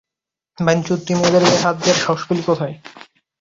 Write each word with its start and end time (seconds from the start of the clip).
বাইঞ্চুদ, 0.57 0.99
তুই 1.05 1.15
মেয়েদের 1.15 1.43
গায়ে 1.43 1.61
হাত 1.63 1.75
দেয়ার 1.81 2.01
সাহস 2.03 2.21
পেলি 2.27 2.43
কোথায়! 2.43 2.75